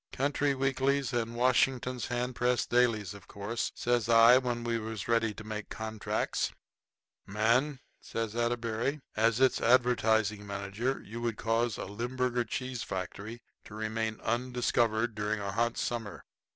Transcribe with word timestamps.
"Country 0.11 0.55
weeklies 0.55 1.13
and 1.13 1.35
Washington 1.35 1.99
hand 1.99 2.35
press 2.35 2.65
dailies, 2.65 3.13
of 3.13 3.27
course," 3.27 3.71
says 3.75 4.09
I 4.09 4.39
when 4.39 4.63
we 4.63 4.79
was 4.79 5.07
ready 5.07 5.31
to 5.35 5.43
make 5.43 5.69
contracts. 5.69 6.51
"Man," 7.27 7.81
says 7.99 8.35
Atterbury, 8.35 9.01
"as 9.15 9.39
its 9.39 9.61
advertising 9.61 10.47
manager 10.47 10.99
you 11.05 11.21
would 11.21 11.37
cause 11.37 11.77
a 11.77 11.85
Limburger 11.85 12.45
cheese 12.45 12.81
factory 12.81 13.43
to 13.65 13.75
remain 13.75 14.19
undiscovered 14.23 15.13
during 15.13 15.39
a 15.39 15.51
hot 15.51 15.77
summer. 15.77 16.23